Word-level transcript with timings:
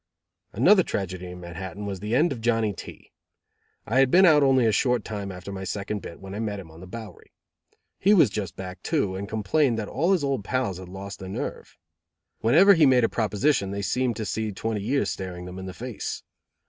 Another 0.51 0.81
tragedy 0.81 1.27
in 1.27 1.39
Manhattan 1.39 1.85
was 1.85 1.99
the 1.99 2.15
end 2.15 2.31
of 2.31 2.41
Johnny 2.41 2.73
T. 2.73 3.11
I 3.85 3.99
had 3.99 4.09
been 4.09 4.25
out 4.25 4.41
only 4.41 4.65
a 4.65 4.71
short 4.71 5.05
time 5.05 5.31
after 5.31 5.51
my 5.51 5.63
second 5.63 6.01
bit, 6.01 6.19
when 6.19 6.33
I 6.33 6.39
met 6.39 6.59
him 6.59 6.71
on 6.71 6.79
the 6.79 6.87
Bowery. 6.87 7.31
He 7.99 8.15
was 8.15 8.31
just 8.31 8.55
back, 8.55 8.81
too, 8.81 9.15
and 9.15 9.29
complained 9.29 9.77
that 9.77 9.87
all 9.87 10.11
his 10.11 10.23
old 10.23 10.43
pals 10.43 10.79
had 10.79 10.89
lost 10.89 11.19
their 11.19 11.29
nerve. 11.29 11.77
Whenever 12.39 12.73
he 12.73 12.87
made 12.87 13.03
a 13.03 13.09
proposition 13.09 13.69
they 13.69 13.83
seemed 13.83 14.15
to 14.15 14.25
see 14.25 14.51
twenty 14.51 14.81
years 14.81 15.11
staring 15.11 15.45
them 15.45 15.59
in 15.59 15.67
the 15.67 15.71
face. 15.71 16.23